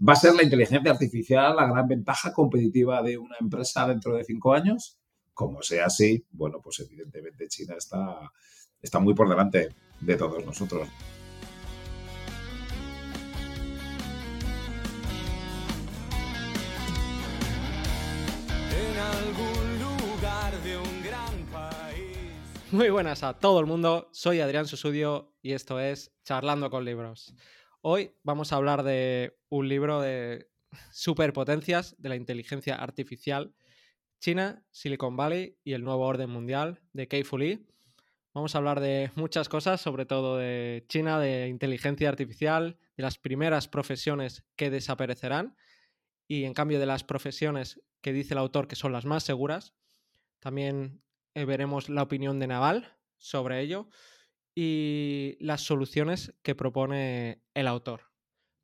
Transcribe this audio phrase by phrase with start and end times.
[0.00, 4.24] ¿Va a ser la inteligencia artificial la gran ventaja competitiva de una empresa dentro de
[4.24, 4.98] cinco años?
[5.32, 8.32] Como sea así, bueno, pues evidentemente China está,
[8.82, 9.68] está muy por delante
[10.00, 10.88] de todos nosotros.
[22.72, 27.32] Muy buenas a todo el mundo, soy Adrián Susudio y esto es Charlando con Libros.
[27.86, 30.48] Hoy vamos a hablar de un libro de
[30.90, 33.54] superpotencias de la inteligencia artificial,
[34.20, 37.68] China, Silicon Valley y el nuevo orden mundial de Kei Fu Lee.
[38.32, 43.18] Vamos a hablar de muchas cosas, sobre todo de China, de inteligencia artificial, de las
[43.18, 45.54] primeras profesiones que desaparecerán
[46.26, 49.74] y en cambio de las profesiones que dice el autor que son las más seguras.
[50.40, 51.02] También
[51.34, 53.90] eh, veremos la opinión de Naval sobre ello
[54.54, 58.02] y las soluciones que propone el autor.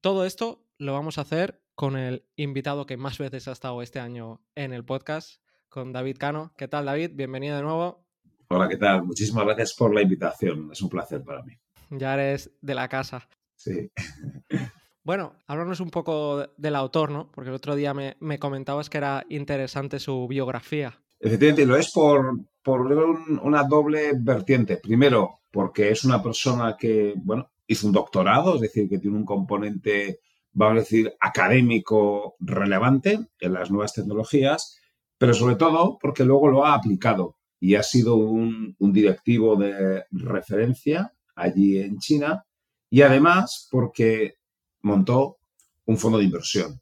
[0.00, 4.00] Todo esto lo vamos a hacer con el invitado que más veces ha estado este
[4.00, 6.52] año en el podcast, con David Cano.
[6.56, 7.12] ¿Qué tal, David?
[7.14, 8.04] Bienvenido de nuevo.
[8.48, 9.04] Hola, ¿qué tal?
[9.04, 10.70] Muchísimas gracias por la invitación.
[10.72, 11.54] Es un placer para mí.
[11.90, 13.28] Ya eres de la casa.
[13.56, 13.90] Sí.
[15.02, 17.32] Bueno, háblanos un poco del autor, ¿no?
[17.32, 21.00] Porque el otro día me, me comentabas que era interesante su biografía.
[21.18, 24.76] Efectivamente, lo es por, por una doble vertiente.
[24.76, 29.24] Primero, porque es una persona que, bueno, hizo un doctorado, es decir, que tiene un
[29.24, 30.20] componente,
[30.52, 34.80] vamos a decir, académico relevante en las nuevas tecnologías,
[35.18, 41.12] pero sobre todo porque luego lo ha aplicado y ha sido un, directivo de referencia
[41.36, 42.44] allí en China
[42.88, 44.36] y además porque
[44.82, 45.38] montó
[45.84, 46.80] un fondo de inversión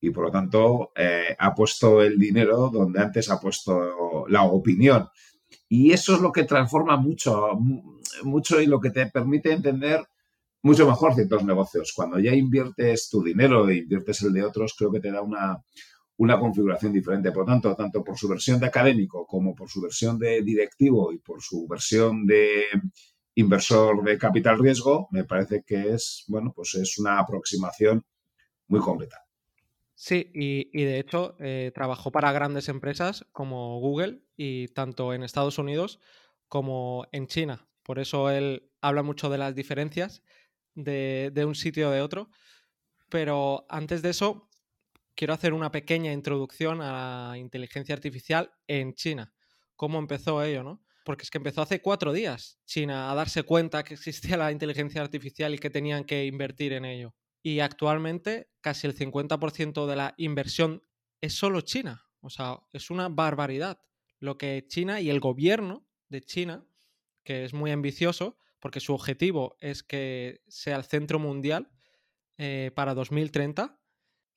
[0.00, 5.08] y por lo tanto eh, ha puesto el dinero donde antes ha puesto la opinión.
[5.74, 7.58] Y eso es lo que transforma mucho,
[8.24, 10.06] mucho y lo que te permite entender
[10.62, 11.94] mucho mejor ciertos negocios.
[11.96, 15.64] Cuando ya inviertes tu dinero e inviertes el de otros, creo que te da una,
[16.18, 17.32] una configuración diferente.
[17.32, 21.10] Por lo tanto, tanto por su versión de académico como por su versión de directivo
[21.10, 22.64] y por su versión de
[23.36, 28.04] inversor de capital riesgo, me parece que es, bueno, pues es una aproximación
[28.68, 29.24] muy completa.
[30.04, 35.58] Sí, y, de hecho eh, trabajó para grandes empresas como Google y tanto en Estados
[35.58, 36.00] Unidos
[36.48, 37.68] como en China.
[37.84, 40.24] Por eso él habla mucho de las diferencias
[40.74, 42.30] de, un sitio de otro.
[43.10, 44.50] Pero antes de eso,
[45.14, 49.32] quiero hacer una pequeña introducción a la inteligencia artificial en China.
[49.76, 50.82] ¿Cómo empezó ello, no?
[51.04, 55.00] Porque es que empezó hace cuatro días China a darse cuenta que existía la inteligencia
[55.00, 60.14] artificial y que tenían que invertir en ello y actualmente casi el 50% de la
[60.16, 60.82] inversión
[61.20, 62.06] es solo China.
[62.20, 63.80] O sea, es una barbaridad
[64.22, 66.64] lo que China y el gobierno de China,
[67.24, 71.68] que es muy ambicioso, porque su objetivo es que sea el centro mundial
[72.38, 73.80] eh, para 2030.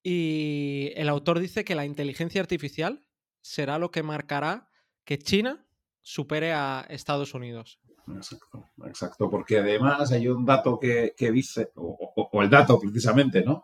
[0.02, 3.08] Y el autor dice que la inteligencia artificial
[3.42, 4.72] será lo que marcará
[5.04, 5.68] que China
[6.02, 7.80] supere a Estados Unidos.
[8.08, 13.64] Exacto, exacto, porque además hay un dato que, dice, o, el dato precisamente, ¿no?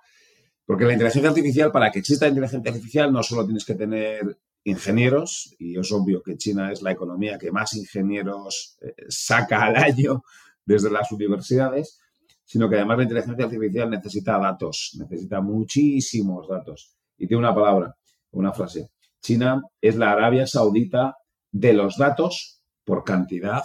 [0.66, 5.56] Porque la inteligencia artificial, para que exista inteligencia artificial, no solo tienes que tener ingenieros,
[5.60, 10.24] y es obvio que China es la economía que más ingenieros eh, saca al año
[10.66, 12.00] desde las universidades,
[12.44, 16.96] sino que además la inteligencia artificial necesita datos, necesita muchísimos datos.
[17.18, 17.96] Y tiene una palabra,
[18.32, 18.90] una frase.
[19.22, 21.16] China es la Arabia Saudita
[21.52, 23.64] de los datos por cantidad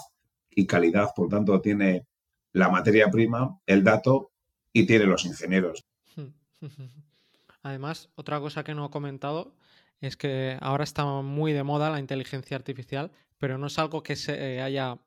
[0.57, 1.11] y calidad.
[1.15, 2.09] Por tanto, tiene
[2.53, 4.33] la materia prima, el dato
[4.73, 5.85] y tiene los ingenieros.
[7.63, 9.55] Además, otra cosa que no he comentado
[10.01, 14.17] es que ahora está muy de moda la inteligencia artificial, pero no es algo que
[14.17, 14.99] se haya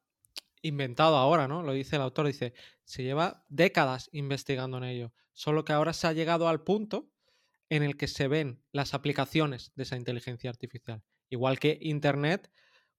[0.62, 1.64] inventado ahora, ¿no?
[1.64, 6.08] Lo dice el autor, dice, se lleva décadas investigando en ello, solo que ahora se
[6.08, 7.10] ha llegado al punto
[7.70, 11.04] en el que se ven las aplicaciones de esa inteligencia artificial.
[11.30, 12.52] Igual que Internet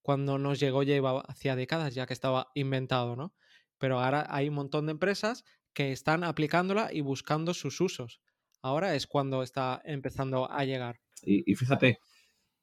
[0.02, 3.34] cuando nos llegó ya iba hacia décadas ya que estaba inventado, ¿no?
[3.78, 8.20] Pero ahora hay un montón de empresas que están aplicándola y buscando sus usos.
[8.62, 11.00] Ahora es cuando está empezando a llegar.
[11.22, 11.98] Y, fíjate,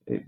[0.06, 0.26] eh,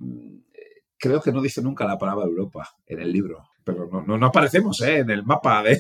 [0.98, 4.82] creo que no dice nunca la palabra Europa en el libro, pero no, no, aparecemos
[4.82, 5.00] ¿eh?
[5.00, 5.80] en el mapa de,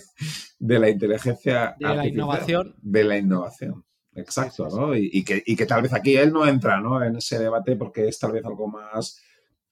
[0.80, 2.75] la inteligencia de la innovación.
[2.81, 3.86] De la innovación.
[4.13, 4.95] Exacto, ¿no?
[4.95, 7.03] Y, que, y, que, tal vez aquí él no entra ¿no?
[7.03, 9.21] en ese debate porque es tal vez algo más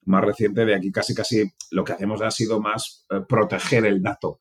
[0.07, 4.01] más reciente, de aquí casi casi lo que hacemos ha sido más eh, proteger el
[4.01, 4.39] dato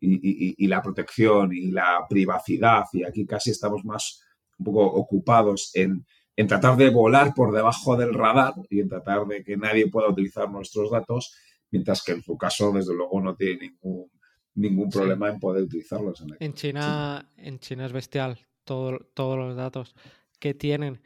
[0.00, 4.22] y, la protección y la privacidad y aquí casi estamos más
[4.58, 6.06] un poco ocupados en,
[6.46, 10.48] tratar de volar por debajo del radar y en tratar de que nadie pueda utilizar
[10.48, 11.34] nuestros datos,
[11.72, 14.08] mientras que en su caso, desde luego, no tiene ningún,
[14.54, 16.24] ningún problema en poder utilizarlos.
[16.38, 19.96] En, China, en China es bestial todo, todos los datos.
[20.38, 21.00] que tienen.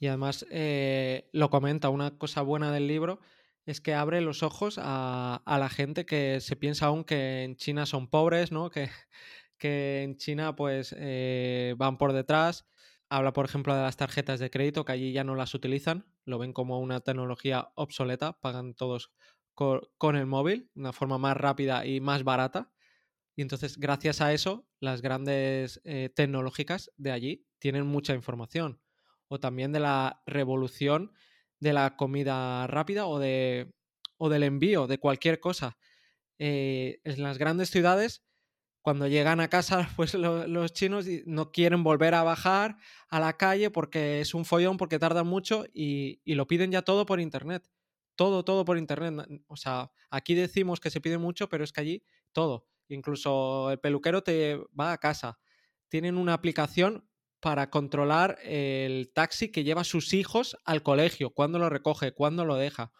[0.00, 3.20] Y además eh, lo comenta, una cosa buena del libro
[3.68, 7.84] es que abre los ojos a, la gente que se piensa aún que en China
[7.84, 8.70] son pobres, ¿no?
[8.70, 8.88] Que,
[9.58, 12.66] que en China pues eh, van por detrás.
[13.10, 16.38] Habla, por ejemplo, de las tarjetas de crédito, que allí ya no las utilizan, lo
[16.38, 19.12] ven como una tecnología obsoleta, pagan todos
[19.54, 22.72] con, el móvil, una forma más rápida y más barata.
[23.36, 28.80] Y entonces, gracias a eso, las grandes eh, tecnológicas de allí tienen mucha información.
[29.26, 31.12] O también de la revolución
[31.60, 33.72] de la comida rápida o, de,
[34.16, 35.76] o del envío de cualquier cosa.
[36.38, 38.24] Eh, en las grandes ciudades,
[38.82, 42.76] cuando llegan a casa, pues los chinos no quieren volver a bajar
[43.08, 46.82] a la calle porque es un follón, porque tardan mucho y, y lo piden ya
[46.82, 47.68] todo por internet.
[48.16, 49.28] Todo, todo por internet.
[49.46, 52.02] O sea, aquí decimos que se pide mucho, pero es que allí
[52.32, 52.66] todo.
[52.88, 55.38] Incluso el peluquero te va a casa.
[55.88, 57.08] Tienen una aplicación
[57.40, 62.44] para controlar el taxi que lleva a sus hijos al colegio, cuándo lo recoge, cuándo
[62.44, 62.92] lo deja,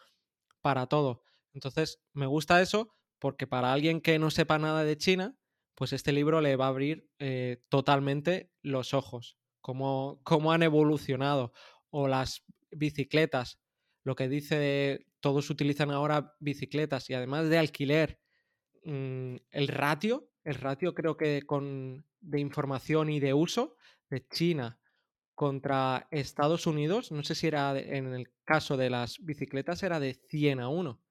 [0.61, 1.23] para todo.
[1.53, 5.37] Entonces, me gusta eso porque para alguien que no sepa nada de China,
[5.75, 11.53] pues este libro le va a abrir eh, totalmente los ojos, cómo, cómo han evolucionado,
[11.89, 13.59] o las bicicletas,
[14.03, 18.19] lo que dice, todos utilizan ahora bicicletas y además de alquiler,
[18.83, 23.75] mm, el ratio, el ratio creo que con, de información y de uso
[24.09, 24.79] de China
[25.35, 30.13] contra Estados Unidos, no sé si era en el caso de las bicicletas, era de
[30.13, 31.01] 100 a 1.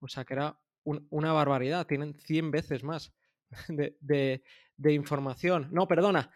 [0.00, 3.12] O sea que era una barbaridad, tienen 100 veces más
[3.68, 4.42] de,
[4.84, 5.68] información.
[5.72, 6.30] No, perdona,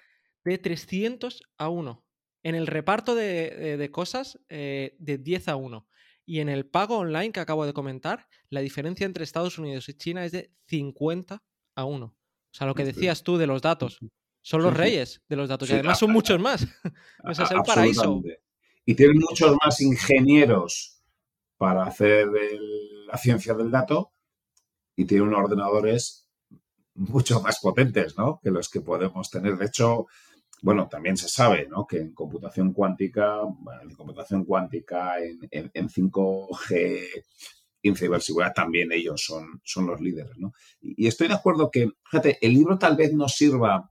[0.45, 2.05] de 300 a 1.
[2.43, 5.87] En el reparto de, cosas, eh, de 10 a 1.
[6.25, 9.95] Y en el pago online que acabo de comentar, la diferencia entre Estados Unidos y
[9.95, 11.43] China es de 50
[11.77, 12.07] a 1.
[12.07, 12.15] O
[12.51, 14.01] sea, lo que decías tú de los datos.
[14.47, 16.63] Son los reyes de los datos y además son muchos más.
[17.29, 18.23] Ese es el paraíso.
[18.85, 21.03] Y tienen muchos más ingenieros
[21.57, 22.29] para hacer
[23.09, 24.13] la ciencia del dato
[24.95, 26.29] y tienen unos ordenadores
[26.95, 28.39] mucho más potentes ¿no?
[28.41, 29.57] que los que podemos tener.
[29.57, 30.07] De hecho,
[30.63, 31.85] bueno, también se sabe ¿no?
[31.85, 37.25] que en computación cuántica, bueno, en computación cuántica, en, en, 5G,
[37.83, 40.39] en ciberseguridad también ellos son, son los líderes.
[40.39, 40.53] ¿no?
[40.81, 43.91] Y, y, estoy de acuerdo que, fíjate, el libro tal vez no sirva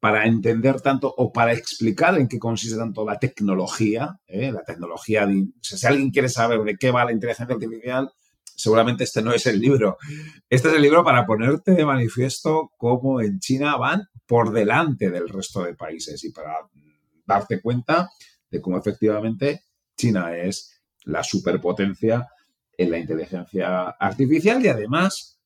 [0.00, 4.50] para entender tanto o para explicar en qué consiste tanto la tecnología, ¿eh?
[4.50, 5.28] la tecnología,
[5.60, 8.10] si alguien quiere saber de qué va la inteligencia artificial,
[8.56, 9.98] seguramente este no es el libro.
[10.48, 15.28] Este es el libro para ponerte de manifiesto cómo en China van por delante del
[15.28, 16.56] resto de países y para
[17.26, 18.08] darte cuenta
[18.50, 19.64] de cómo efectivamente
[19.96, 22.26] China es la superpotencia
[22.76, 25.38] en la inteligencia artificial y además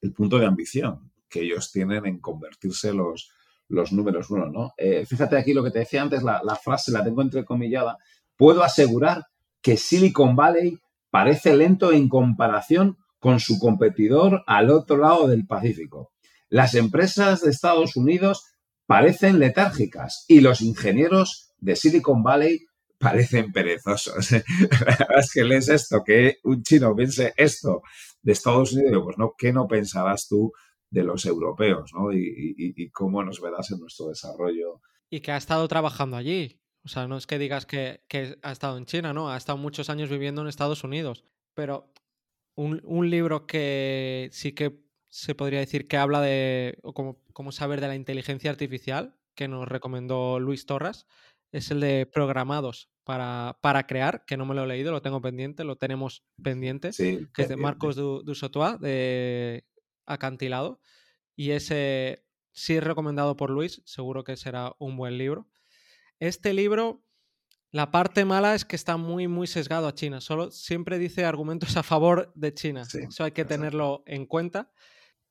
[0.00, 3.30] el punto de ambición que ellos tienen en convertirse los,
[3.68, 4.72] los números uno, ¿no?
[4.76, 7.98] Eh, fíjate aquí lo que te decía antes, la, frase la tengo entrecomillada.
[8.36, 9.24] Puedo asegurar
[9.62, 10.78] que Silicon Valley
[11.10, 16.12] parece lento en comparación con su competidor al otro lado del Pacífico.
[16.48, 18.44] Las empresas de Estados Unidos
[18.86, 22.66] parecen letárgicas y los ingenieros de Silicon Valley
[22.98, 24.32] parecen perezosos.
[25.18, 27.82] es que lees esto, que un chino piense esto
[28.22, 30.52] de Estados Unidos, pues no, ¿qué no pensarás tú
[30.94, 32.12] de los europeos, ¿no?
[32.12, 34.80] Y, cómo nos verás en nuestro desarrollo.
[35.10, 36.60] Y que ha estado trabajando allí.
[36.84, 38.00] O sea, no es que digas que,
[38.42, 39.28] ha estado en China, ¿no?
[39.28, 41.24] Ha estado muchos años viviendo en Estados Unidos.
[41.54, 41.92] Pero
[42.56, 47.88] un, libro que sí que se podría decir que habla de, o como, saber de
[47.88, 51.06] la inteligencia artificial, que nos recomendó Luis Torras,
[51.52, 55.20] es el de Programados para, para crear, que no me lo he leído, lo tengo
[55.20, 59.64] pendiente, lo tenemos pendiente, que es de Marcos Dusotois, de
[60.06, 60.80] acantilado.
[61.36, 65.48] Y ese sí es recomendado por Luis, seguro que será un buen libro.
[66.20, 67.04] Este libro,
[67.70, 70.20] la parte mala es que está muy, muy sesgado a China.
[70.20, 72.82] Solo siempre dice argumentos a favor de China.
[72.82, 74.70] Eso hay que tenerlo en cuenta.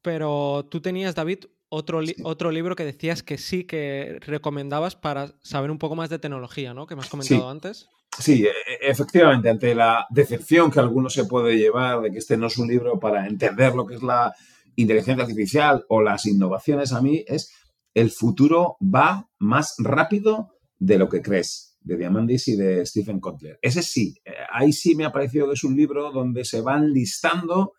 [0.02, 5.72] Pero tú tenías, David, otro, otro libro que decías que sí que recomendabas para saber
[5.72, 6.86] un poco más de tecnología, ¿no?
[6.86, 7.88] Que me has comentado antes.
[8.20, 12.38] Sí, e, e, efectivamente, ante la decepción que alguno se puede llevar de que este
[12.38, 14.36] no es un libro para entender lo que es la
[14.76, 17.52] inteligencia artificial o las innovaciones a mí es
[17.94, 23.60] el futuro va más rápido de lo que crees, de Diamandis y de Stephen Kotler.
[23.62, 26.92] Ese sí, eh, ahí sí me ha parecido que es un libro donde se van
[26.92, 27.74] listando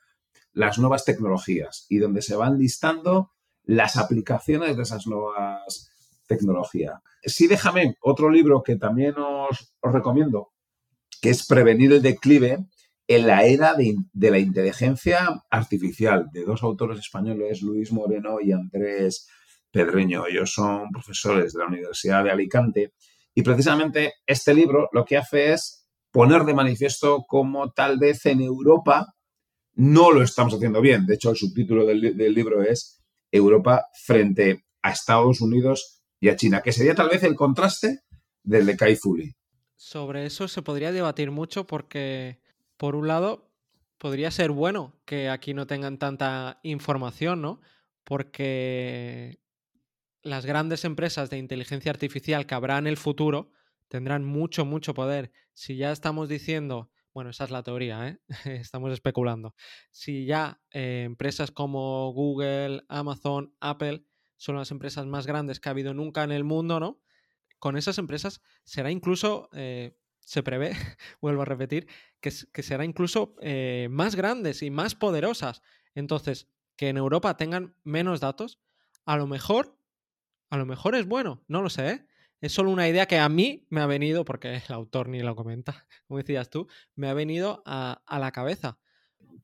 [0.52, 3.32] las nuevas tecnologías y donde se van listando
[3.64, 5.90] las aplicaciones de esas nuevas
[6.26, 7.00] tecnologías.
[7.24, 10.52] Sí, déjame otro libro que también os, os recomiendo,
[11.20, 12.66] que es Prevenir el declive,
[13.06, 19.28] en la era de, la inteligencia artificial, de dos autores españoles, Luis Moreno y Andrés
[19.70, 20.26] Pedreño.
[20.26, 22.92] Ellos son profesores de la Universidad de Alicante
[23.34, 28.40] Y precisamente este libro lo que hace es poner de manifiesto cómo tal vez en
[28.40, 29.14] Europa
[29.75, 31.04] no lo estamos haciendo bien.
[31.04, 36.37] De hecho, el subtítulo del, del libro es Europa frente a Estados Unidos y a
[36.37, 38.00] China, que sería tal vez el contraste
[38.42, 39.34] del de Kai Fuli.
[39.76, 42.40] Sobre eso se podría debatir mucho porque,
[42.76, 43.50] por un lado,
[43.99, 47.61] podría ser bueno que aquí no tengan tanta información, ¿no?
[48.04, 49.40] Porque
[50.23, 53.50] las grandes empresas de inteligencia artificial que habrá en el futuro
[53.88, 55.33] tendrán mucho, mucho poder.
[55.52, 58.19] Si ya estamos diciendo, bueno, esa es la teoría, ¿eh?
[58.45, 59.54] estamos especulando,
[59.90, 64.04] si ya eh, empresas como Google, Amazon, Apple
[64.37, 67.00] son las empresas más grandes que ha habido nunca en el mundo, ¿no?
[67.59, 70.73] Con esas empresas será incluso, eh, se prevé,
[71.21, 71.87] vuelvo a repetir,
[72.21, 75.62] que, que será incluso eh, más grandes y más poderosas.
[75.95, 78.61] Entonces, que en Europa tengan menos datos,
[79.04, 79.78] a lo mejor,
[80.50, 82.07] a lo mejor es bueno, no lo sé, ¿eh?
[82.40, 85.35] Es solo una idea que a mí me ha venido, porque el autor ni lo
[85.35, 88.78] comenta, como decías tú, me ha venido a, a la cabeza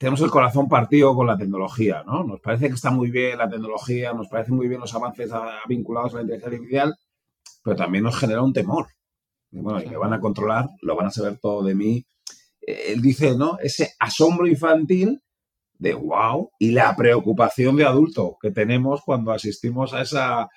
[0.00, 2.24] tenemos el corazón partido con la tecnología, ¿no?
[2.24, 5.30] Nos parece que está muy bien la tecnología, nos parecen muy bien los avances
[5.68, 6.96] vinculados a la inteligencia artificial,
[7.62, 8.86] pero también nos genera un temor.
[9.50, 12.06] Bueno, y me van a controlar, lo van a saber todo de mí.
[12.60, 13.58] Eh, él dice, ¿no?
[13.58, 15.22] Ese asombro infantil
[15.78, 20.48] de wow y la preocupación de adulto que tenemos cuando asistimos a esa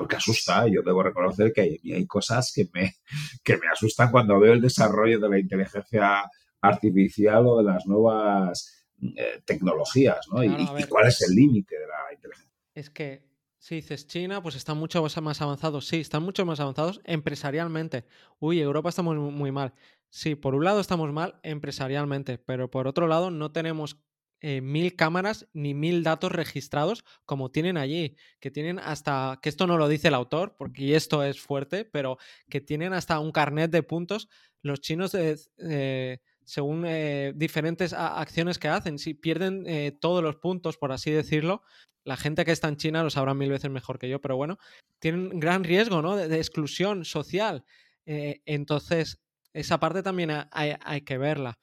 [0.00, 2.94] porque asusta, yo debo reconocer que hay, hay cosas que me,
[3.44, 6.24] que me asustan cuando veo el desarrollo de la inteligencia
[6.62, 10.42] artificial o de las nuevas eh, tecnologías, ¿no?
[10.42, 10.48] y,
[10.88, 12.50] cuál es el límite de la inteligencia.
[12.74, 13.29] Es que
[13.60, 15.86] si dices China, pues están mucho más avanzados.
[15.86, 18.06] Sí, están mucho más avanzados empresarialmente.
[18.38, 19.74] Uy, Europa estamos muy mal.
[20.08, 23.98] Sí, por un lado estamos mal empresarialmente, pero por otro lado no tenemos
[24.40, 29.66] eh, mil cámaras ni mil datos registrados como tienen allí, que tienen hasta, que esto
[29.66, 32.16] no lo dice el autor, porque esto es fuerte, pero
[32.48, 34.30] que tienen hasta un carnet de puntos.
[34.62, 38.98] Los chinos de, eh, según eh, diferentes acciones que hacen.
[38.98, 41.62] Si pierden eh, todos los puntos, por así decirlo,
[42.02, 44.58] la gente que está en China lo sabrá mil veces mejor que yo, pero bueno,
[44.98, 46.16] tienen gran riesgo ¿no?
[46.16, 47.64] de, exclusión social.
[48.04, 49.20] Eh, entonces,
[49.52, 51.60] esa parte también hay, que verla.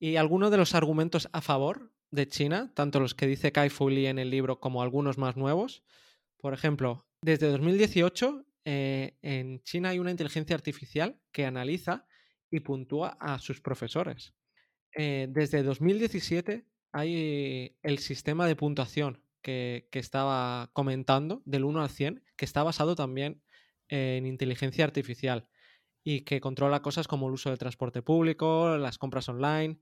[0.00, 3.90] Y algunos de los argumentos a favor de China, tanto los que dice Kai Fu
[3.90, 5.82] Lee en el libro como algunos más nuevos,
[6.38, 12.06] por ejemplo, desde 2018 en China hay una inteligencia artificial que analiza
[12.52, 14.34] y puntúa a sus profesores.
[14.94, 22.22] Eh, desde 2017 hay el sistema de puntuación que, estaba comentando, del 1 al 100,
[22.36, 23.42] que está basado también
[23.88, 25.48] en inteligencia artificial
[26.04, 29.80] y que controla cosas como el uso del transporte público, las compras online,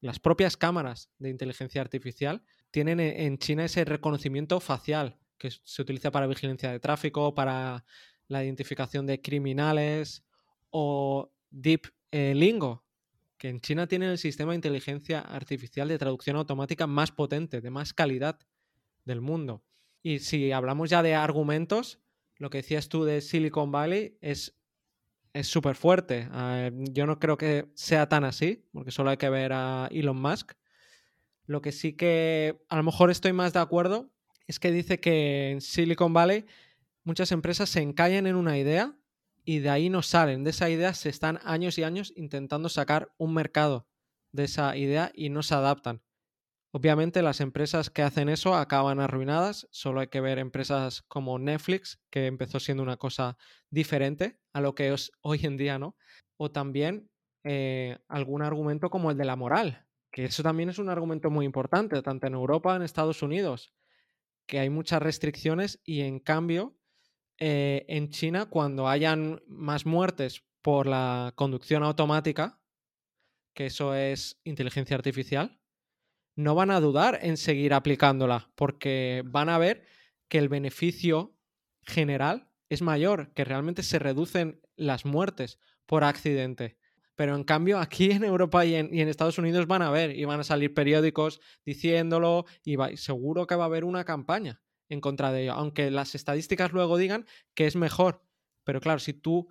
[0.00, 5.82] las propias cámaras de inteligencia artificial tienen e, en China ese reconocimiento facial que se
[5.82, 7.84] utiliza para vigilancia de tráfico, para
[8.28, 10.24] la identificación de criminales
[10.70, 12.84] o deep eh, Lingo,
[13.38, 17.70] que en China tiene el sistema de inteligencia artificial de traducción automática más potente, de
[17.70, 18.38] más calidad
[19.04, 19.62] del mundo.
[20.02, 22.00] Y si hablamos ya de argumentos,
[22.36, 24.54] lo que decías tú de Silicon Valley es
[25.42, 26.28] súper fuerte.
[26.90, 30.52] yo no creo que sea tan así, porque solo hay que ver a Elon Musk.
[31.46, 34.10] Lo que sí que a lo mejor estoy más de acuerdo
[34.46, 36.46] es que dice que en Silicon Valley
[37.04, 38.96] muchas empresas se encallan en una idea
[39.44, 40.44] y de ahí no salen.
[40.44, 43.86] De esa idea se están años y años intentando sacar un mercado
[44.32, 46.02] de esa idea y no se adaptan.
[46.72, 52.00] Obviamente las empresas que hacen eso acaban arruinadas, solo hay que ver empresas como Netflix,
[52.10, 53.36] que empezó siendo una cosa
[53.70, 55.96] diferente a lo que es hoy en día, ¿no?
[56.36, 57.10] O también
[57.42, 61.44] eh, algún argumento como el de la moral, que eso también es un argumento muy
[61.44, 63.72] importante, tanto en Europa en Estados Unidos,
[64.46, 66.76] que hay muchas restricciones y en cambio
[67.40, 72.60] eh, en China, cuando hayan más muertes por la conducción automática,
[73.54, 75.58] que eso es inteligencia artificial,
[76.36, 79.86] no van a dudar en seguir aplicándola, porque van a ver
[80.28, 81.34] que el beneficio
[81.82, 86.76] general es mayor, que realmente se reducen las muertes por accidente.
[87.16, 90.40] Pero en cambio, aquí en Europa y en, Estados Unidos van a ver y van
[90.40, 95.44] a salir periódicos diciéndolo y seguro que va a haber una campaña en contra de
[95.44, 98.22] ello, aunque las estadísticas luego digan que es mejor.
[98.64, 99.48] Pero claro, si tú,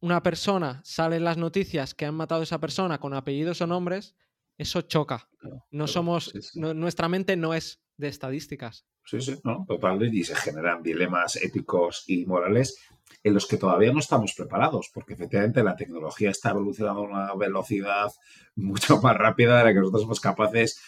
[0.00, 3.66] una persona, sale en las noticias que han matado a esa persona con apellidos o
[3.66, 4.14] nombres,
[4.58, 5.28] eso choca.
[5.70, 8.86] No somos, nuestra mente no es de estadísticas.
[9.04, 10.16] Sí, sí, no, totalmente.
[10.16, 12.78] Y se generan dilemas éticos y morales
[13.24, 17.34] en los que todavía no estamos preparados, porque efectivamente la tecnología está evolucionando a una
[17.34, 18.12] velocidad
[18.54, 20.80] mucho más rápida de la que nosotros somos capaces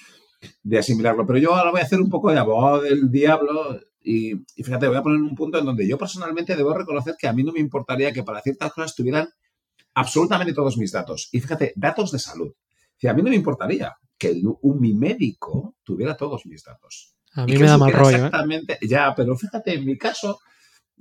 [0.63, 1.27] de asimilarlo.
[1.27, 4.99] Pero yo ahora voy a hacer un poco de abogado del diablo y, fíjate, voy
[4.99, 7.61] a poner un punto en donde yo personalmente debo reconocer que a mí no me
[7.61, 9.29] importaría que para ciertas cosas tuvieran
[9.95, 11.31] absolutamente todos mis datos.
[11.33, 12.53] Y fíjate, datos de salud.
[12.99, 17.15] Si a mí no me importaría que un, mi médico tuviera todos mis datos.
[17.33, 18.11] A mí me da mal rollo.
[18.11, 18.15] ¿eh?
[18.17, 20.39] Exactamente, ya, pero fíjate, en mi caso,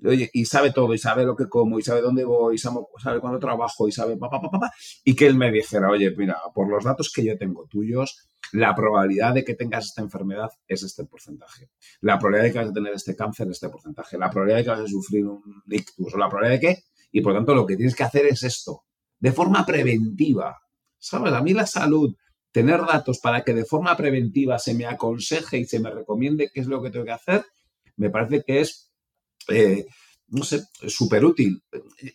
[0.03, 2.79] oye, y sabe todo, y sabe lo que como, y sabe dónde voy, y sabe,
[3.03, 4.71] sabe cuándo trabajo, y sabe papá, papá, papá,
[5.03, 8.17] y que él me dijera, oye, mira, por los datos que yo tengo tuyos,
[8.51, 11.69] la probabilidad de que tengas esta enfermedad es este porcentaje.
[12.01, 14.17] La probabilidad de que vas a tener este cáncer es este porcentaje.
[14.17, 17.21] La probabilidad de que vas a sufrir un ictus, o la probabilidad de que, y
[17.21, 18.83] por tanto lo que tienes que hacer es esto,
[19.19, 20.59] de forma preventiva.
[20.99, 21.33] ¿Sabes?
[21.33, 22.15] A mí la salud,
[22.51, 26.61] tener datos para que de forma preventiva se me aconseje y se me recomiende qué
[26.61, 27.45] es lo que tengo que hacer,
[27.97, 28.91] me parece que es
[29.49, 29.85] eh,
[30.27, 31.63] no sé, súper útil.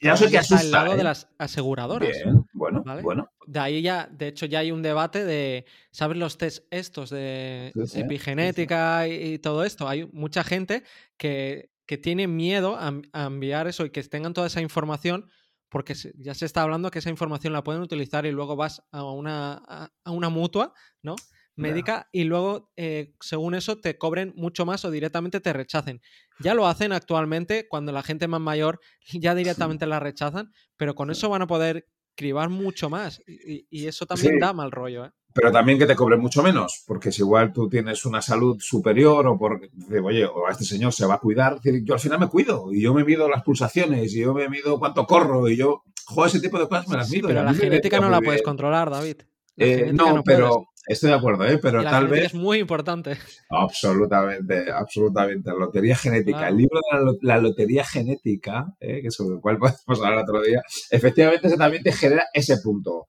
[0.01, 0.61] Ya sé que asusta.
[0.61, 1.05] Al lado de ¿eh?
[1.05, 2.09] las aseguradoras.
[2.09, 3.31] Bien, bueno, bueno.
[3.47, 7.73] De ahí ya, de hecho, ya hay un debate de, ¿sabes los test estos de
[7.95, 9.89] epigenética Y, todo esto?
[9.89, 10.83] Hay mucha gente
[11.17, 11.71] que,
[12.03, 15.31] tiene miedo a, enviar eso y que tengan toda esa información
[15.71, 19.05] porque ya se está hablando que esa información la pueden utilizar y luego vas a
[19.05, 20.73] una, a una mutua,
[21.03, 21.15] ¿no?
[21.59, 26.01] Médica y luego, eh, según eso, te cobren mucho más o directamente te rechacen.
[26.41, 28.81] Ya lo hacen actualmente cuando la gente más mayor
[29.13, 34.05] ya directamente la rechazan, pero con eso van a poder cribar mucho más y, eso
[34.05, 35.05] también da mal rollo.
[35.05, 35.11] ¿eh?
[35.33, 39.25] Pero también que te cobren mucho menos, porque si igual tú tienes una salud superior
[39.27, 39.71] o porque,
[40.03, 42.83] oye, o a este señor se va a cuidar, yo al final me cuido y
[42.83, 46.41] yo me mido las pulsaciones y yo me mido cuánto corro y yo, juego ese
[46.41, 47.29] tipo de cosas me las mido.
[47.29, 49.23] pero la genética no la puedes controlar, David.
[49.57, 51.59] Eh, no, pero estoy de acuerdo, ¿eh?
[51.59, 52.27] pero tal vez...
[52.27, 53.17] Es muy importante.
[53.51, 55.51] Absolutamente, absolutamente.
[55.51, 56.49] Lotería genética.
[56.49, 59.03] El libro de la, lotería genética, ¿eh?
[59.03, 63.09] que sobre el cual podemos hablar otro día, efectivamente también te genera ese punto.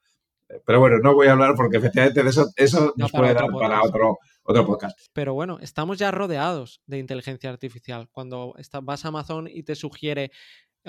[0.65, 3.83] Pero bueno, no voy a hablar porque efectivamente de eso, eso nos puede dar para
[3.83, 4.97] otro, otro podcast.
[5.13, 8.09] Pero bueno, estamos ya rodeados de inteligencia artificial.
[8.11, 10.31] Cuando vas a Amazon y te sugiere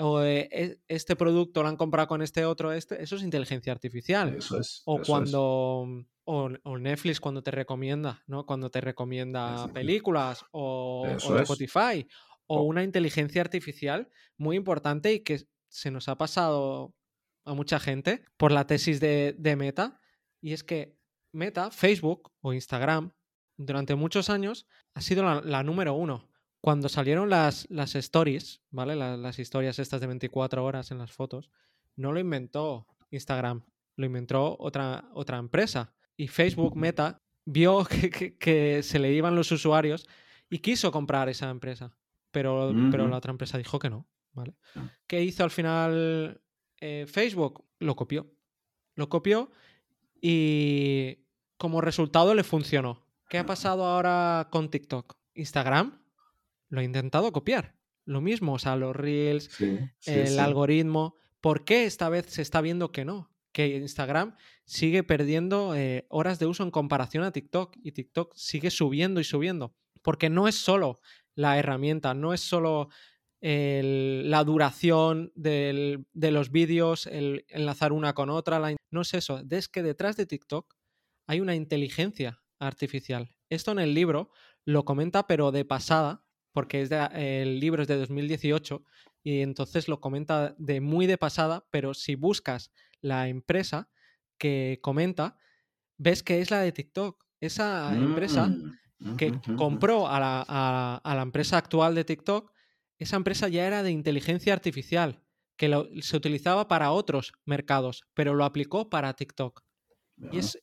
[0.01, 3.71] o eh, e, este producto lo han comprado con este otro, este, eso es inteligencia
[3.71, 4.35] artificial.
[4.35, 4.81] Eso es.
[4.85, 6.05] O cuando.
[6.23, 8.45] O, Netflix cuando te recomienda, ¿no?
[8.45, 12.07] Cuando te recomienda películas o, Spotify.
[12.47, 16.93] O una inteligencia artificial muy importante y que se nos ha pasado
[17.45, 19.99] a mucha gente por la tesis de, Meta.
[20.41, 20.97] Y es que
[21.33, 23.13] Meta, Facebook o Instagram,
[23.57, 26.30] durante muchos años, ha sido la número uno
[26.61, 28.95] cuando salieron las, las stories, ¿vale?
[28.95, 31.49] Las, historias estas de 24 horas en las fotos,
[31.95, 33.63] no lo inventó Instagram,
[33.97, 35.93] lo inventó otra, otra empresa.
[36.15, 37.83] Y Facebook Meta vio
[38.39, 40.07] que, se le iban los usuarios
[40.49, 41.95] y quiso comprar esa empresa.
[42.31, 44.55] Pero, pero la otra empresa dijo que no, ¿vale?
[44.75, 44.89] Ah.
[45.05, 46.41] ¿Qué hizo al final
[46.79, 47.65] eh, Facebook?
[47.79, 48.31] Lo copió.
[48.95, 49.51] Lo copió
[50.21, 51.25] y
[51.57, 53.05] como resultado le funcionó.
[53.27, 55.17] ¿Qué ha pasado ahora con TikTok?
[55.33, 56.00] Instagram
[56.71, 57.75] lo ha intentado copiar.
[58.05, 59.51] Lo mismo, o sea, los reels,
[60.05, 61.15] el algoritmo.
[61.39, 63.29] ¿Por qué esta vez se está viendo que no?
[63.51, 68.71] Que Instagram sigue perdiendo eh, horas de uso en comparación a TikTok y TikTok sigue
[68.71, 69.75] subiendo y subiendo.
[70.01, 71.01] Porque no es solo
[71.35, 72.89] la herramienta, no es solo
[73.43, 79.43] la duración de los vídeos, el enlazar una con otra, no es eso.
[79.49, 80.75] Es que detrás de TikTok
[81.27, 83.33] hay una inteligencia artificial.
[83.49, 84.29] Esto en el libro
[84.63, 86.23] lo comenta, pero de pasada,
[86.53, 88.83] porque es el libro es de 2018
[89.23, 93.89] y entonces lo comenta de muy de pasada, pero si buscas la empresa
[94.37, 95.37] que comenta,
[95.97, 97.23] ves que es la de TikTok.
[97.39, 102.51] Esa empresa mm, que compró a la, empresa actual de TikTok,
[102.97, 105.21] esa empresa ya era de inteligencia artificial,
[105.57, 109.63] que se utilizaba para otros mercados, pero lo aplicó para TikTok.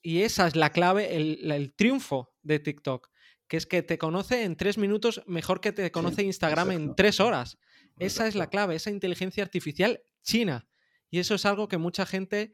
[0.02, 3.10] Y, esa es la clave, el triunfo de TikTok
[3.48, 7.18] que es que te conoce en tres minutos mejor que te conoce Instagram en tres
[7.18, 7.58] horas.
[7.98, 10.68] Esa es la clave, esa inteligencia artificial china.
[11.10, 12.52] Y eso es algo que mucha gente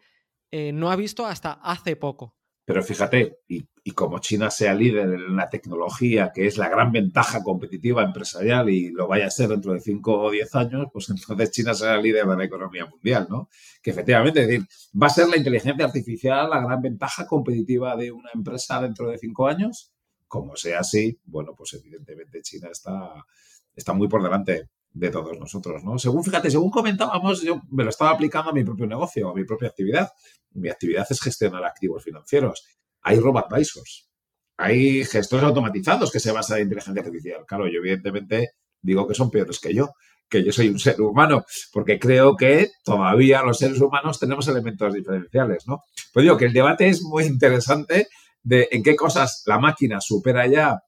[0.50, 2.36] eh, no ha visto hasta hace poco.
[2.64, 7.42] Pero fíjate, y, como China sea líder en la tecnología, que es la gran ventaja
[7.42, 11.50] competitiva empresarial y lo vaya a ser dentro de cinco o diez años, pues entonces
[11.50, 13.50] China será líder de la economía mundial, ¿no?
[13.82, 14.66] Que efectivamente, es decir,
[15.00, 19.18] ¿va a ser la inteligencia artificial la gran ventaja competitiva de una empresa dentro de
[19.18, 19.93] cinco años?
[20.34, 23.24] Como sea así, bueno, pues evidentemente China está,
[23.72, 25.96] está muy por delante de todos nosotros, ¿no?
[25.96, 29.44] Según, fíjate, según comentábamos, yo me lo estaba aplicando a mi propio negocio, a mi
[29.44, 30.10] propia actividad.
[30.54, 32.66] Mi actividad es gestionar activos financieros.
[33.02, 34.08] Hay robo-advisors,
[34.56, 37.44] hay gestores automatizados que se basan en inteligencia artificial.
[37.46, 39.90] Claro, yo evidentemente digo que son peores que yo,
[40.28, 44.92] que yo soy un ser humano, porque creo que todavía los seres humanos tenemos elementos
[44.92, 45.78] diferenciales, ¿no?
[46.12, 48.08] Pues digo que el debate es muy interesante
[48.44, 50.80] de en qué cosas la máquina supera ya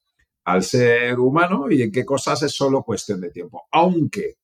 [0.44, 3.66] al ser humano y en qué cosas es solo cuestión de tiempo.
[3.72, 4.36] Aunque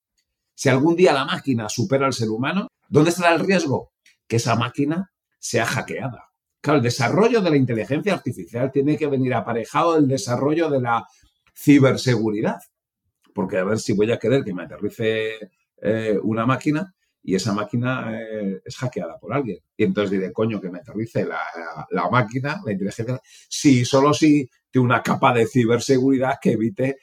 [0.54, 3.92] si algún día la máquina supera al ser humano, ¿dónde estará el riesgo?
[4.26, 6.30] Que esa máquina sea hackeada.
[6.60, 11.06] Claro, el desarrollo de la inteligencia artificial tiene que venir aparejado del desarrollo de la
[11.56, 12.60] ciberseguridad.
[13.34, 17.52] Porque a ver si voy a querer que me aterrice eh, una máquina y esa
[17.52, 19.58] máquina eh, es hackeada por alguien.
[19.76, 21.40] Y entonces diré, coño, que me aterrice la,
[21.90, 23.20] la, máquina, la inteligencia.
[23.48, 26.98] Sí, solo si tiene una capa de ciberseguridad que evite.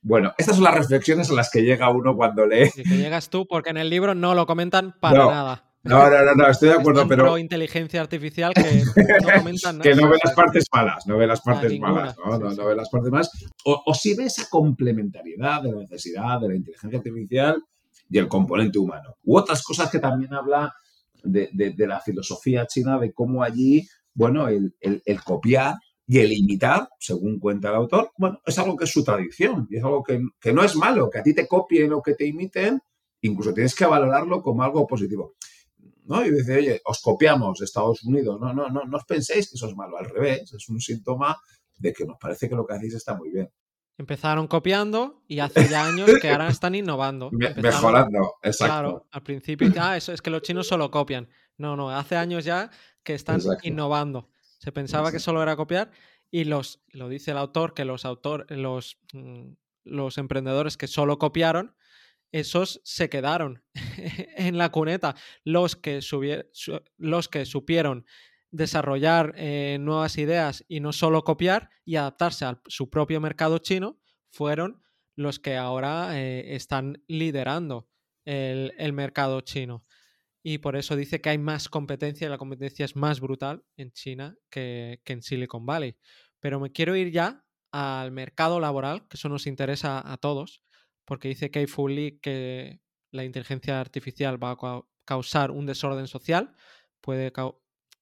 [0.00, 2.70] Bueno, estas son las reflexiones a las que llega uno cuando lee.
[2.72, 5.64] que llegas tú, porque en el libro no lo comentan para nada.
[5.84, 7.38] No, no, no, estoy de acuerdo, pero.
[7.38, 8.82] inteligencia artificial que
[9.22, 9.90] no comentan nada.
[9.90, 12.38] que no ve las partes malas, no ve las partes malas, ¿no?
[12.38, 13.30] no, ve las partes malas.
[13.64, 17.62] O, o si ve esa complementariedad de la necesidad de la inteligencia artificial
[18.08, 19.16] y el componente humano.
[19.24, 20.74] U otras cosas que también habla
[21.22, 24.72] de, la filosofía china, de cómo allí, bueno, el,
[25.24, 29.66] copiar y el imitar, según cuenta el autor, bueno, es algo que es su tradición
[29.70, 30.20] y es algo que,
[30.52, 32.80] no es malo, que a ti te copien o que te imiten,
[33.20, 35.34] incluso tienes que valorarlo como algo positivo.
[36.04, 36.24] ¿no?
[36.24, 38.40] Y dice, oye, os copiamos de Estados Unidos.
[38.40, 39.98] No, no, no, no os penséis que eso es malo.
[39.98, 41.36] Al revés, es un síntoma
[41.76, 43.50] de que nos parece que lo que hacéis está muy bien.
[43.98, 47.30] Empezaron copiando y hace ya años que ahora están innovando.
[47.32, 48.72] Mejorando, exacto.
[48.72, 51.28] Claro, al principio, ah, eso es que los chinos solo copian.
[51.56, 52.70] No, no, hace años ya
[53.02, 54.30] que están innovando.
[54.58, 55.90] Se pensaba que solo era copiar
[56.30, 59.52] y los, lo dice el autor, que los, autor, los, mm,
[59.84, 61.74] los emprendedores que solo copiaron,
[62.30, 63.64] esos se quedaron
[64.36, 65.16] en la cuneta.
[65.44, 66.00] Los que,
[66.98, 68.06] los que supieron
[68.50, 73.98] desarrollar eh, nuevas ideas y no solo copiar y adaptarse a su propio mercado chino,
[74.30, 74.82] fueron
[75.16, 77.88] los que ahora eh, están liderando
[78.24, 79.84] el, mercado chino.
[80.42, 83.90] Y por eso dice que hay más competencia y la competencia es más brutal en
[83.92, 85.96] China que, en Silicon Valley.
[86.40, 90.62] Pero me quiero ir ya al mercado laboral, que eso nos interesa a todos,
[91.04, 91.88] porque dice Kei Fu
[92.22, 92.80] que
[93.10, 96.54] la inteligencia artificial va a causar un desorden social,
[97.00, 97.32] puede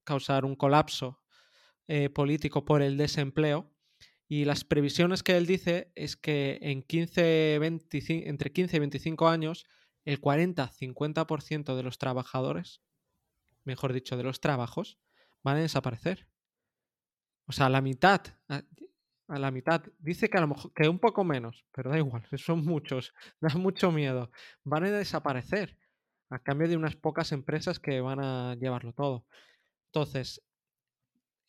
[0.07, 1.21] causar un colapso
[1.89, 3.71] eh, político por el desempleo.
[4.27, 9.29] Y las previsiones que él dice es que en 15, 25, entre 15 y 25
[9.29, 9.67] años,
[10.05, 12.81] el 40-50% de los trabajadores,
[13.65, 14.99] mejor dicho, de los trabajos,
[15.45, 16.29] van a desaparecer.
[17.47, 18.63] O sea, la mitad, a,
[19.29, 22.65] la mitad, dice que a lo mejor que un poco menos, pero da igual, son
[22.65, 24.31] muchos, da mucho miedo.
[24.65, 25.77] Van a desaparecer
[26.31, 29.25] a cambio de unas pocas empresas que van a llevarlo todo.
[29.97, 30.43] Entonces,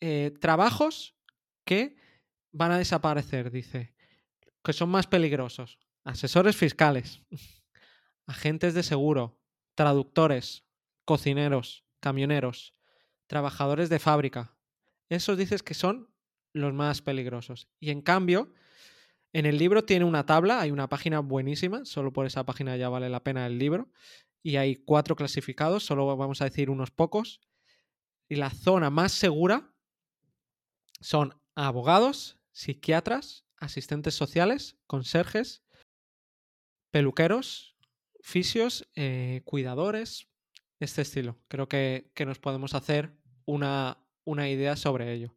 [0.00, 1.14] eh, trabajos
[1.66, 1.96] que
[2.50, 3.94] van a desaparecer, dice,
[4.64, 5.78] que son más peligrosos.
[6.02, 7.20] Asesores fiscales,
[8.26, 9.38] agentes de seguro,
[9.74, 10.64] traductores,
[11.04, 12.74] cocineros, camioneros,
[13.26, 14.56] trabajadores de fábrica.
[15.10, 16.10] Esos dices que son
[16.54, 17.68] los más peligrosos.
[17.78, 18.54] Y en cambio,
[19.34, 22.88] en el libro tiene una tabla, hay una página buenísima, solo por esa página ya
[22.88, 23.90] vale la pena el libro,
[24.42, 27.42] y hay cuatro clasificados, solo vamos a decir unos pocos.
[28.28, 29.72] Y la zona más segura
[31.00, 35.64] son abogados, psiquiatras, asistentes sociales, conserjes,
[36.90, 37.76] peluqueros,
[38.20, 40.28] fisios, eh, cuidadores,
[40.80, 41.38] este estilo.
[41.48, 45.34] Creo que, nos podemos hacer una, una, idea sobre ello.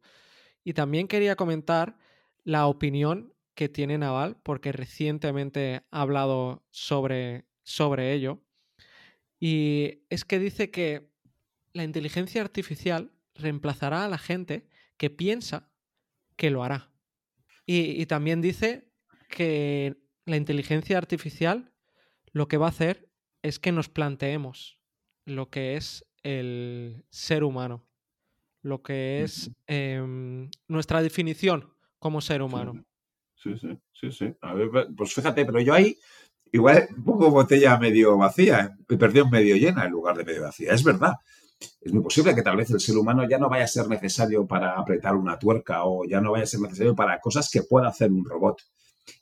[0.64, 1.96] Y también quería comentar
[2.44, 8.42] la opinión que tiene Naval, porque recientemente ha hablado sobre, sobre ello.
[9.38, 11.11] Y es que dice que
[11.72, 15.70] la inteligencia artificial reemplazará a la gente que piensa
[16.36, 16.90] que lo hará.
[17.66, 18.90] Y, también dice
[19.28, 21.72] que la inteligencia artificial
[22.32, 23.08] lo que va a hacer
[23.42, 24.78] es que nos planteemos
[25.24, 27.86] lo que es el ser humano,
[28.62, 32.84] lo que es em, nuestra definición como ser humano.
[33.36, 34.34] Sí, sí, sí, sí.
[34.96, 35.96] pues fíjate, pero yo ahí
[36.52, 40.72] igual poco botella medio vacía, y perdí medio llena en lugar de medio vacía.
[40.72, 41.14] Es verdad
[41.80, 44.46] es muy posible que tal vez el ser humano ya no vaya a ser necesario
[44.46, 47.88] para apretar una tuerca o ya no vaya a ser necesario para cosas que pueda
[47.88, 48.62] hacer un robot.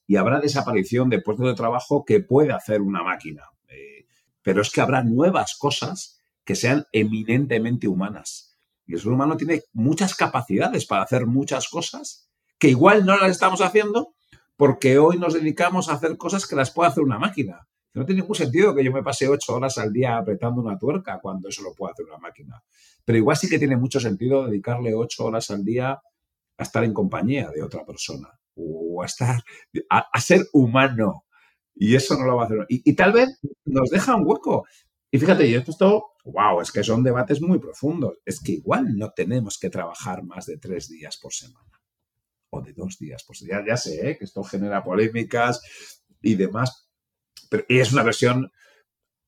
[0.06, 3.44] Y habrá desaparición de puestos de trabajo que puede hacer una máquina.
[3.68, 4.06] Eh,
[4.42, 8.58] pero es que habrá nuevas cosas que sean eminentemente humanas.
[8.86, 13.30] Y el ser humano tiene muchas capacidades para hacer muchas cosas que igual no las
[13.30, 14.14] estamos haciendo
[14.56, 17.66] porque hoy nos dedicamos a hacer cosas que las puede hacer una máquina.
[17.92, 21.18] No tiene ningún sentido que yo me pase ocho horas al día apretando una tuerca
[21.20, 22.62] cuando eso lo puede hacer una máquina.
[23.04, 26.00] Pero igual sí que tiene mucho sentido dedicarle ocho horas al día
[26.56, 29.42] a estar en compañía de otra persona o a estar,
[29.88, 31.24] a, ser humano.
[31.74, 32.66] Y eso no lo va a hacer.
[32.68, 34.66] Y, tal vez nos deja un hueco.
[35.10, 38.18] Y fíjate, y esto, wow, es que son debates muy profundos.
[38.24, 41.66] Es que igual no tenemos que trabajar más de tres días por semana.
[42.50, 43.24] o de dos días.
[43.26, 44.18] Pues ya, ya sé ¿eh?
[44.18, 45.60] que esto genera polémicas
[46.20, 46.89] y demás,
[47.50, 48.50] pero es una versión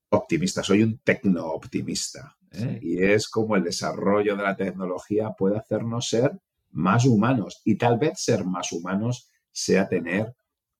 [0.09, 2.37] optimista, soy un tecno-optimista.
[2.51, 2.79] ¿eh?
[2.81, 6.31] Y es como el desarrollo de la tecnología puede hacernos ser
[6.71, 10.33] más humanos y tal vez ser más humanos sea tener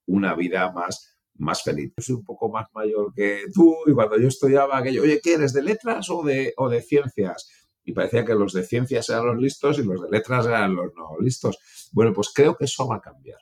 [0.05, 1.93] una vida más, más feliz.
[1.97, 5.33] Yo soy un poco más mayor que tú y cuando yo estudiaba aquello, oye, ¿qué
[5.33, 7.49] eres de letras o de, o de ciencias?
[7.83, 10.93] Y parecía que los de ciencias eran los listos y los de letras eran los
[10.95, 11.57] no listos.
[11.91, 13.39] Bueno, pues creo que eso va a cambiar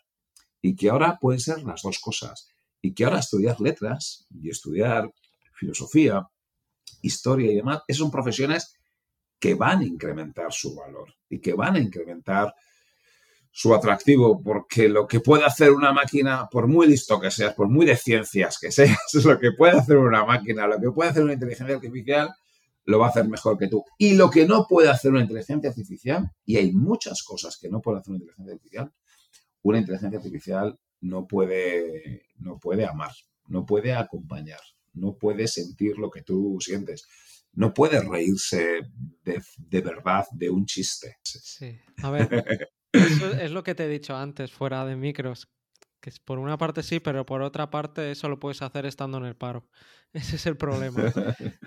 [0.61, 2.49] y que ahora pueden ser las dos cosas
[2.81, 5.11] y que ahora estudiar letras y estudiar
[5.53, 6.27] filosofía,
[7.01, 8.73] historia y demás, esas son profesiones
[9.39, 12.53] que van a incrementar su valor y que van a incrementar
[13.51, 17.67] su atractivo, porque lo que puede hacer una máquina, por muy listo que seas, por
[17.67, 21.23] muy de ciencias que seas, lo que puede hacer una máquina, lo que puede hacer
[21.23, 22.29] una inteligencia artificial,
[22.85, 23.83] lo va a hacer mejor que tú.
[23.97, 27.81] Y lo que no puede hacer una inteligencia artificial, y hay muchas cosas que no
[27.81, 28.93] puede hacer una inteligencia artificial,
[29.63, 33.11] una inteligencia artificial no puede, no puede amar,
[33.47, 34.61] no puede acompañar,
[34.93, 37.07] no puede sentir lo que tú sientes,
[37.53, 38.81] no puede reírse
[39.23, 41.17] de, de verdad de un chiste.
[41.23, 45.49] Sí, a ver, Eso es lo que te he dicho antes, fuera de micros.
[46.01, 49.25] Que por una parte sí, pero por otra parte eso lo puedes hacer estando en
[49.25, 49.69] el paro.
[50.13, 51.13] Ese es el problema.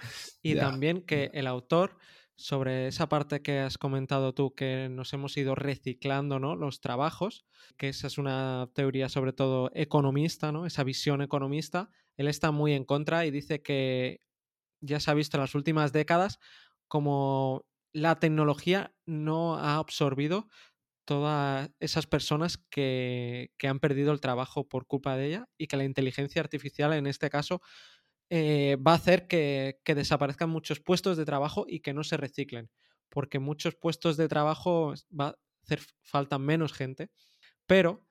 [0.43, 1.97] Y también que el autor,
[2.37, 6.57] sobre esa parte que has comentado tú, que nos hemos ido reciclando ¿no?
[6.57, 7.45] los trabajos,
[7.77, 10.67] que esa es una teoría sobre todo economista, ¿no?
[10.67, 14.21] esa visión economista, él está muy en contra y dice que
[14.81, 16.39] ya se ha visto en las últimas décadas
[16.89, 20.49] como la tecnología no ha absorbido
[21.05, 25.85] todas esas personas que, han perdido el trabajo por culpa de ella y que la
[25.85, 27.61] inteligencia artificial en este caso
[28.31, 32.71] eh, va a hacer que, desaparezcan muchos puestos de trabajo y que no se reciclen,
[33.09, 37.11] porque muchos puestos de trabajo va a hacer falta menos gente,
[37.67, 38.07] pero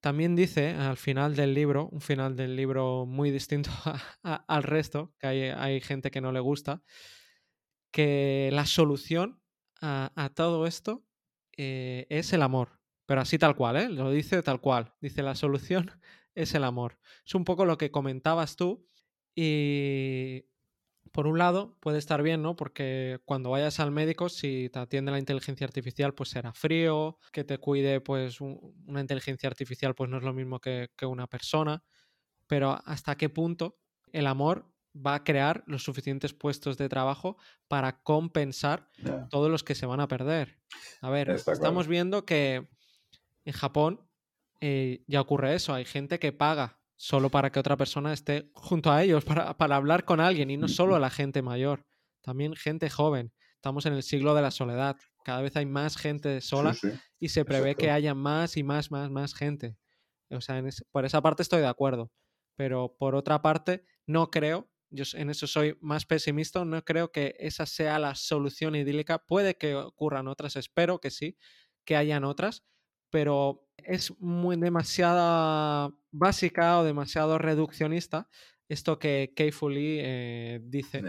[0.00, 3.70] también dice al final del libro, un final del libro muy distinto
[4.22, 6.82] al resto, que hay, gente que no le gusta,
[7.90, 9.40] que la solución
[9.80, 11.04] a todo esto
[11.56, 12.80] eh, es el amor.
[13.06, 13.88] Pero así tal cual, ¿eh?
[13.88, 14.94] Lo dice tal cual.
[15.00, 15.90] Dice la solución
[16.34, 16.98] es el amor.
[17.26, 18.86] Es un poco lo que comentabas tú.
[19.34, 20.44] Y
[21.12, 22.56] por un lado puede estar bien, ¿no?
[22.56, 27.44] Porque cuando vayas al médico, si te atiende la inteligencia artificial, pues será frío, que
[27.44, 31.82] te cuide, pues una inteligencia artificial, pues no es lo mismo que, que una persona.
[32.46, 33.78] Pero hasta qué punto
[34.12, 37.36] el amor va a crear los suficientes puestos de trabajo
[37.68, 38.90] para compensar
[39.30, 40.58] todos los que se van a perder.
[41.00, 42.68] A ver, estamos viendo que
[43.44, 44.06] en Japón
[44.60, 48.90] eh, ya ocurre eso, hay gente que paga solo para que otra persona esté junto
[48.90, 51.84] a ellos, para, hablar con alguien, y no solo la gente mayor,
[52.20, 53.32] también gente joven.
[53.56, 56.76] Estamos en el siglo de la soledad, cada vez hay más gente sola
[57.18, 59.76] y se prevé que haya más y más, más, más gente.
[60.30, 62.10] O sea, por esa parte estoy de acuerdo,
[62.56, 67.34] pero por otra parte no creo yo en eso soy más pesimista, no creo que
[67.38, 69.18] esa sea la solución idílica.
[69.18, 71.38] Puede que ocurran otras, espero que sí,
[71.84, 72.62] que hayan otras,
[73.10, 78.28] pero es muy demasiada básica o demasiado reduccionista
[78.72, 81.02] esto que Kei eh, dice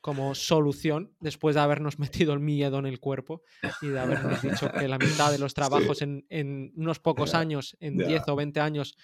[0.00, 3.42] como solución después de habernos metido el miedo en el cuerpo
[3.82, 7.98] y de habernos dicho que la mitad de los trabajos en, unos pocos años, en
[7.98, 8.96] 10 o 20 años,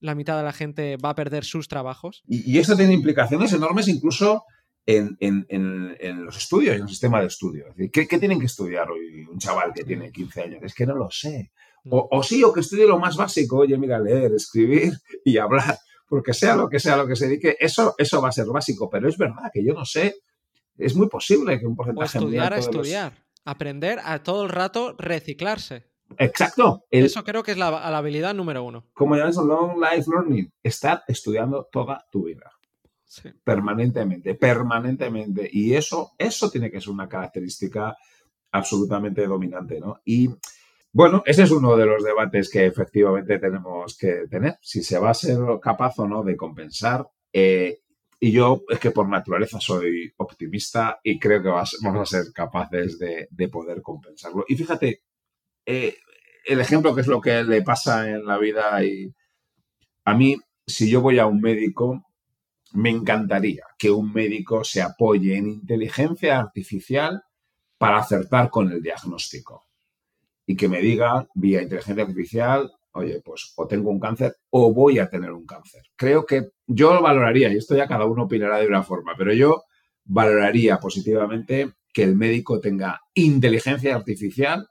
[0.00, 2.24] la mitad de la gente va a perder sus trabajos.
[2.26, 4.44] Y, esto tiene implicaciones enormes incluso
[4.84, 5.16] en,
[6.24, 7.66] los estudios, en el sistema de estudio.
[7.92, 10.62] ¿qué, tienen que estudiar hoy un chaval que tiene 15 años?
[10.62, 11.52] Es que no lo sé.
[11.90, 14.92] O, sí, o que estudie lo más básico, oye, mira, leer, escribir
[15.24, 18.32] y hablar, porque sea lo que sea lo que se dedique, eso, eso va a
[18.32, 20.16] ser básico, pero es verdad que yo no sé,
[20.78, 22.18] es muy posible que un porcentaje...
[22.18, 25.92] O estudiar a estudiar, aprender a todo el rato reciclarse.
[26.18, 26.84] Exacto.
[26.90, 28.84] Eso creo que es la, habilidad número uno.
[28.92, 32.50] Como llamas long life learning, estar estudiando toda tu vida.
[33.44, 35.48] Permanentemente, permanentemente.
[35.52, 37.96] Y eso, eso tiene que ser una característica
[38.50, 40.00] absolutamente dominante, ¿no?
[40.04, 40.30] Y
[40.94, 44.58] bueno, ese es uno de los debates que efectivamente tenemos que tener.
[44.60, 47.08] Si se va a ser capaz o no de compensar.
[47.32, 47.80] Eh,
[48.20, 52.98] y yo es que por naturaleza soy optimista y creo que vamos a ser capaces
[52.98, 54.44] de, de poder compensarlo.
[54.46, 55.02] Y fíjate,
[55.66, 55.96] eh,
[56.44, 58.78] el ejemplo que es lo que le pasa en la vida
[60.04, 62.04] a mí, si yo voy a un médico,
[62.74, 67.22] me encantaría que un médico se apoye en inteligencia artificial
[67.78, 69.71] para acertar con el diagnóstico
[70.46, 74.98] y que me diga vía inteligencia artificial, oye, pues o tengo un cáncer o voy
[74.98, 75.82] a tener un cáncer.
[75.96, 79.32] Creo que yo lo valoraría, y esto ya cada uno opinará de una forma, pero
[79.32, 79.64] yo
[80.04, 84.66] valoraría positivamente que el médico tenga inteligencia artificial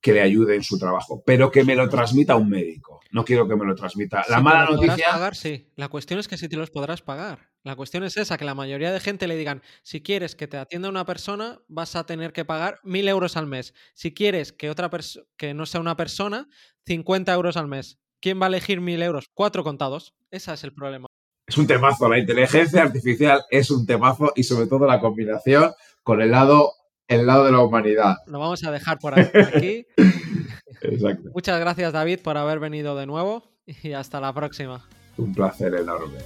[0.00, 3.00] que le ayude en su trabajo, pero que me lo transmita un médico.
[3.12, 4.24] No quiero que me lo transmita.
[4.30, 5.04] La Si mala noticia.
[5.12, 5.68] pagar, sí.
[5.76, 7.49] La cuestión es que si te los podrás pagar.
[7.62, 10.56] La cuestión es esa, que la mayoría de gente le digan, si quieres que te
[10.56, 13.74] atienda una persona, vas a tener que pagar mil euros al mes.
[13.94, 16.48] Si quieres que otra persona, que no sea una persona,
[16.86, 17.98] 50 euros al mes.
[18.20, 19.26] ¿Quién va a elegir mil euros?
[19.34, 20.14] Cuatro contados.
[20.30, 21.06] Ese es el problema.
[21.46, 22.08] Es un temazo.
[22.08, 26.72] La inteligencia artificial es un temazo y sobre todo la combinación con el lado,
[27.08, 28.16] el lado de la humanidad.
[28.26, 29.86] Lo vamos a dejar por aquí.
[30.82, 31.30] Exacto.
[31.34, 34.86] Muchas gracias, David, por haber venido de nuevo y hasta la próxima.
[35.18, 36.18] Un placer enorme.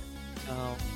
[0.47, 0.93] Chao.